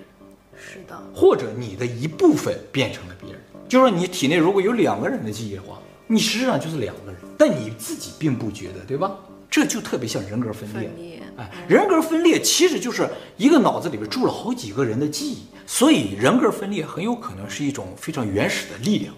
[0.56, 1.00] 是的。
[1.14, 3.42] 或者你的一部分变成了别人。
[3.68, 9.12] 就是说，你体内如果有两个人的记忆的话，你实际上就是两个人，但你自己并不觉得，对吧？
[9.50, 10.90] 这就特别像人格分裂。
[10.90, 11.20] 分裂。
[11.38, 19.14] 哎，人格分裂其实就是一个脑子里边住了好几个人的记忆，所以人格分裂很有可能是一种非常原始的力量。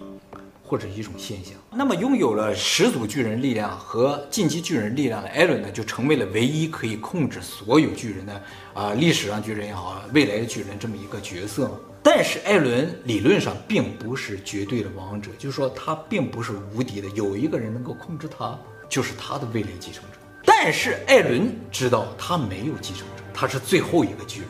[0.66, 8.42] 或者一种现象，那么拥有了始祖巨人力量和进击巨人力量的艾伦呢，就成为了唯一可以控制所有巨人的
[8.74, 11.70] 啊，历史上巨人也好，未来的巨人这么一个角色。
[12.02, 20.18] 但是艾伦理论上并不是绝对的王者，就是说他并不是无敌的，有一个人能够控制他，就是他的未来继承者。
[20.44, 24.48] 但是艾伦知道他没有继承者，他是最后一个巨人，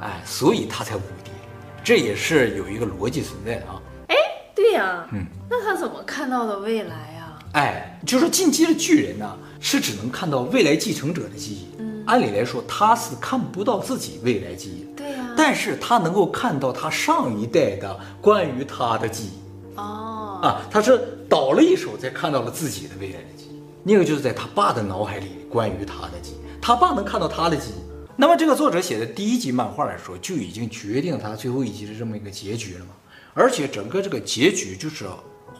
[0.00, 1.30] 哎，所以他才无敌。
[1.82, 3.80] 这也是有一个逻辑存在的啊。
[5.12, 7.38] 嗯，那他怎么看到的未来呀？
[7.52, 11.66] 哎，就是进击的巨人呢，是只能看到未来继承者的记忆。
[11.78, 14.96] 嗯，按理来说他是看不到自己未来记忆。
[14.96, 19.76] 对呀，但是他能够看到他上一代的关于他的记忆。
[19.76, 23.62] 哦，啊，他是倒了一手才看到了自己的未来的记忆。
[23.82, 27.86] 那个就是在他爸的脑海里关于他的记忆，他爸能看到他的记忆。
[28.16, 32.90] 那么这个作者写的第一集漫画来说，就已经决定他最后一集的这么一个结局了嘛。
[33.38, 35.06] 而且整个这个结局就是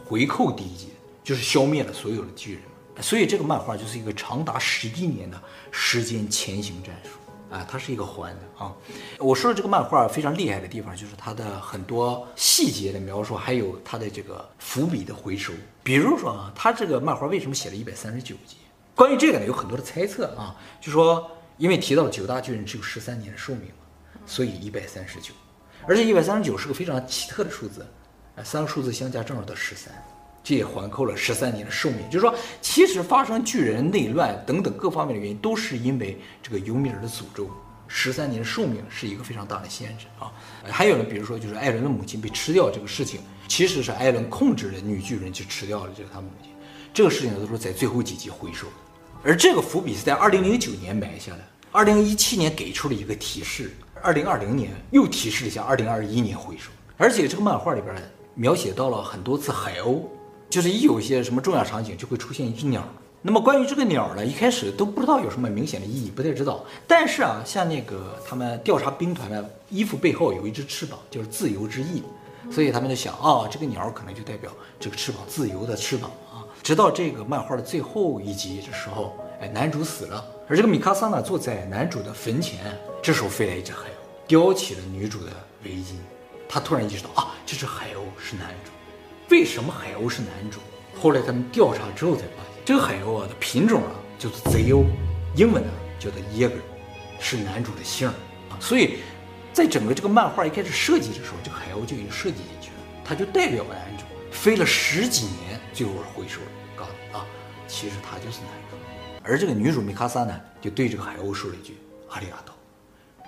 [0.03, 0.87] 回扣第一集，
[1.23, 2.61] 就是消灭了所有的巨人，
[3.01, 7.09] 所以这个漫画就是一个长达十一年的时间前行战术
[7.53, 8.75] 啊，它是一个环的啊。
[9.19, 15.53] 我说的这个漫画非常厉害的地方，就是它的很多细节的描述，还有它的这个伏笔的回收。
[15.83, 18.57] 比如说啊，它这个漫画为什么写了一百三十九集？
[18.95, 25.31] 关于这个呢，有很多的猜测啊，就说因为提到九大巨人只有十三年的寿命嘛，所以一百三十九。
[25.87, 27.85] 而且一百三十九是个非常奇特的数字，
[28.35, 29.93] 啊，三个数字相加正好得十三，
[30.43, 31.99] 这也环扣了十三年的寿命。
[32.09, 37.49] 就是说，其实发生巨人内乱等等各方面的原因，都是因为这个尤米尔的诅咒。
[37.87, 40.29] 十三年的寿命是一个非常大的限制啊。
[40.69, 46.51] 还有呢，比如说就是艾伦的母亲被吃掉这个事情，其实是艾伦控制了女巨人去吃掉了这个他母亲。
[46.93, 48.67] 这个事情都是在最后几集回收，
[49.23, 51.39] 而这个伏笔是在二零零九年埋下的，
[51.71, 53.71] 二零一七年给出了一个提示。
[54.01, 57.95] 二零二零年又提示一下，二零二一年回收，而且这个漫画里边
[58.35, 60.01] 描写到了很多次海鸥，
[60.49, 62.83] 就是一有一些什么重要场景就会出现一只鸟。
[63.21, 66.63] 那么关于这个鸟呢，一开始都不知道有什么明显的意义，不太知道。
[66.87, 72.03] 但是啊，像那个他们调查兵团的衣服背后有一只翅膀，就是自由之翼，
[72.51, 76.45] 所以他们就想啊，这个鸟可能就代表这个翅膀自由的翅膀啊。
[76.63, 80.23] 直到这个漫画的最后一集的时候，哎，男主死了。
[80.49, 82.73] 而这个米卡萨呢，坐在男主的坟前，
[83.03, 85.31] 这时候飞来一只海鸥，叼起了女主的
[85.65, 85.95] 围巾。
[86.47, 88.71] 他突然意识到啊，这只海鸥是男主。
[89.29, 90.59] 为什么海鸥是男主？
[90.97, 94.85] 后来他们调查之后才发现，这个海鸥啊的品种啊叫做贼鸥，
[95.35, 95.69] 英文呢
[95.99, 96.61] 叫做 Jaeger，
[97.19, 98.15] 是男主的姓啊。
[98.57, 98.99] 所以，
[99.51, 107.25] 在整个这个漫画一开始设计的时候，这个海鸥就已经设计进去了，它就代表了男主飞了十几年，最后回首了，告诉你啊，
[107.67, 108.66] 其实他就是男主。
[109.27, 111.77] 而这个女主米卡萨呢，就对这个海鸥说了一句
[112.09, 112.55] “阿里阿多”，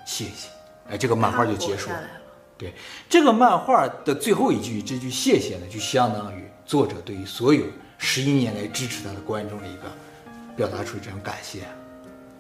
[0.08, 0.50] 谢谢。
[0.90, 2.00] 哎，这个漫画就结束了。
[2.58, 2.74] 对，
[3.10, 7.64] 这个漫画的最后一句，这句谢谢呢，就相当于作者对于所有
[7.98, 9.84] 十一年来支持他的观众的一个
[10.56, 11.64] 表达出这种感谢。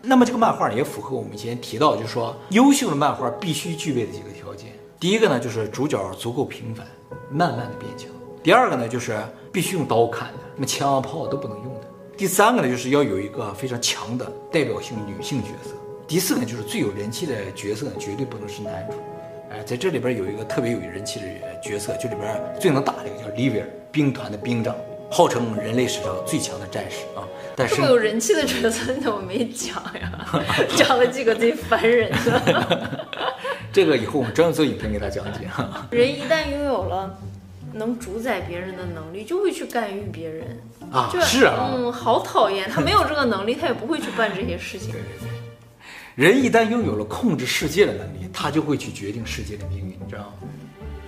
[0.01, 4.72] 那么这个漫画也符合我们以前提到，就是说优秀的漫画必须具备的几个条件。
[4.99, 6.88] 第一个呢，就是主角足够平凡，
[7.30, 8.10] 慢慢的变强；
[8.41, 9.18] 第二个呢，就是
[9.51, 11.88] 必须用刀砍的，那么枪炮都不能用的；
[12.20, 15.74] 第三个呢，就是要有一个非常强的代表性女性角色；
[16.05, 18.97] 第四个呢，就是最有人气的角色呢，绝对不能是男主。
[19.49, 21.26] 哎，在这里边有一个特别有人气的
[21.63, 24.76] 角色，就里边最能打的一个叫利维尔，兵团的兵长，
[25.09, 27.24] 号称人类史上最强的战士啊。
[27.55, 30.43] 但是这么有人气的角色你怎么没讲呀？
[30.76, 33.07] 讲了几个最烦人的。
[33.72, 35.47] 这个以后我们专门做影片给他讲解。
[35.89, 37.17] 人一旦拥有了
[37.74, 40.61] 能主宰别人的能力，就会去干预别人
[40.91, 41.09] 啊。
[41.22, 42.70] 是啊，嗯，好讨厌。
[42.70, 44.91] 他没有这个能力，他也不会去办这些事情。
[44.91, 45.30] 对对对。
[46.15, 50.34] 人一旦拥有了控制世界的能力，他就会去决定世界的命运，你知道吗？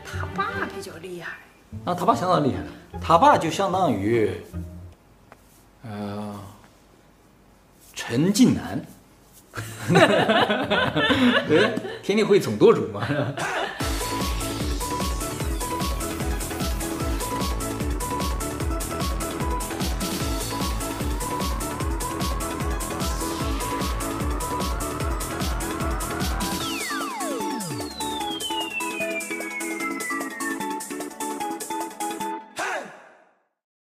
[0.05, 1.33] 他爸比较厉害，
[1.85, 4.29] 啊，他爸相当厉害，他爸就相当于，
[5.83, 6.33] 呃，
[7.93, 8.81] 陈近南，
[11.47, 13.05] 对，天地会总舵主嘛。